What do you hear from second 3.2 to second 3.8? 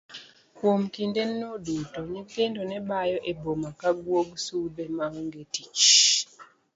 e boma